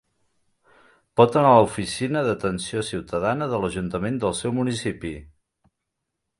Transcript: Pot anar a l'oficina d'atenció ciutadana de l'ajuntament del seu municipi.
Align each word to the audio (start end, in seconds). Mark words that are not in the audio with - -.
Pot 1.21 1.37
anar 1.41 1.51
a 1.57 1.59
l'oficina 1.63 2.23
d'atenció 2.29 2.85
ciutadana 2.89 3.51
de 3.55 3.61
l'ajuntament 3.65 4.21
del 4.25 4.37
seu 4.43 4.59
municipi. 4.61 5.17